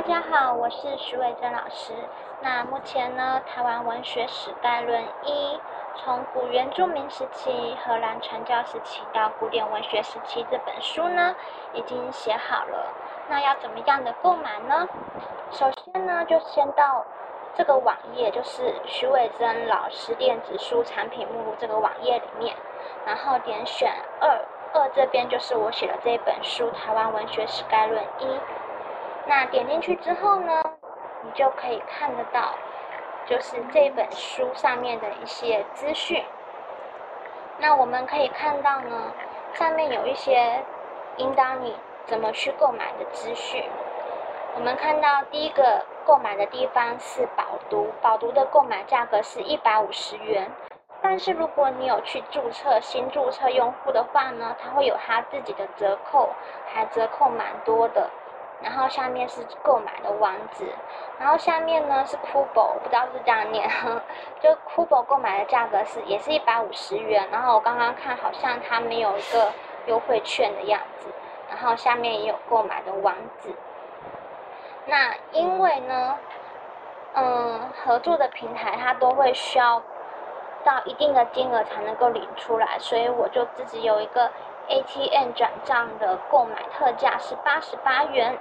[0.00, 1.92] 大家好，我是徐伟珍老师。
[2.40, 5.56] 那目前呢，《台湾文学史概论一》
[5.94, 11.36] 从古原住民时期、荷兰传教时期到古典文学时期这本书呢，
[11.74, 12.86] 已经写好了。
[13.28, 14.88] 那要怎么样的购买呢？
[15.50, 17.04] 首先呢，就先到
[17.54, 22.56] 这个网页，就是徐伟珍老师电子书产品目录这个网页里面，
[23.04, 24.30] 然后点选二，
[24.72, 28.24] 二这边就是我写的这本书《台湾文学史概论一》。
[29.26, 30.62] 那点进去之后呢，
[31.22, 32.54] 你就可以看得到，
[33.26, 36.24] 就是这本书上面的一些资讯。
[37.58, 39.12] 那我们可以看到呢，
[39.52, 40.64] 上面有一些
[41.18, 41.76] 引导你
[42.06, 43.62] 怎么去购买的资讯。
[44.54, 50.50] 我们看到第一个购买的地方是宝读，宝读的购买价格是一百五十元。
[51.02, 56.30] 但是如果你有去注册新注册用户的话呢，它会有它自己的折扣，
[56.66, 58.10] 还折扣蛮多的。
[58.62, 60.66] 然后下面是购买的网址，
[61.18, 63.68] 然后下面呢是 Kubo，不知道是这样念，
[64.40, 69.50] 就 Kubo 购买的价格是也是一百五十元，然后我刚刚看好像它没有一个
[69.86, 71.08] 优惠券的样子，
[71.48, 73.54] 然后下面也有购买的网址。
[74.86, 76.16] 那因为呢，
[77.14, 79.80] 嗯，合作的平台它都会需要
[80.64, 84.30] 到一定的金额才能够领出来，所以我就自己有一个
[84.70, 88.38] ATM 转账的购买特价是八十八元。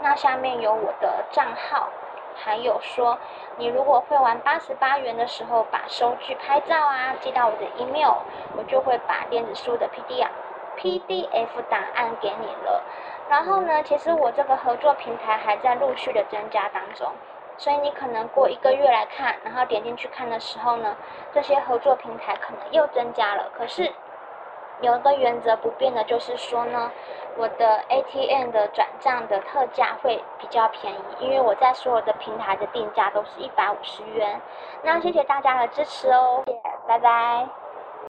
[0.00, 1.88] 那下面有我的账号，
[2.34, 3.16] 还有说，
[3.56, 8.14] 你如果会玩八十八元的时候，把收据拍照啊寄到我的 email，
[8.56, 10.28] 我就会把电子书的 PDF
[10.76, 12.82] PDF 档案给你了。
[13.28, 17.12] 然后呢，其实我这个合作平台还在陆续的增加当中，
[17.56, 20.96] 所以你可能过一个月来看，然后点进去看的时候呢，
[21.32, 23.48] 这些合作平台可能又增加了。
[23.56, 23.92] 可是。
[24.80, 26.90] 有一个原则不变的，就是说呢，
[27.36, 34.40] 我的 ATM 的转账的特价会比较便宜，因为我在所有的平台的定价都是一百五十元。
[34.82, 37.67] 那谢谢大家的支持哦，谢谢，拜拜。